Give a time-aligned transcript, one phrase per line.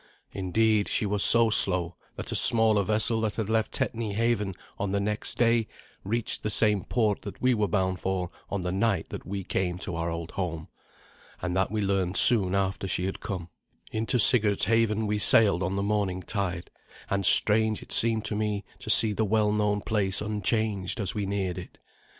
[0.31, 4.99] Indeed, she was so slow that a smaller vessel that left Tetney haven on the
[4.99, 5.67] next day
[6.03, 9.77] reached the same port that we were bound for on the night that we came
[9.77, 10.69] to our old home.
[11.39, 13.49] And that we learned soon after she had come.
[13.91, 16.71] Into Sigurd's haven we sailed on the morning tide,
[17.07, 21.27] and strange it seemed to me to see the well known place unchanged as we
[21.27, 21.77] neared it.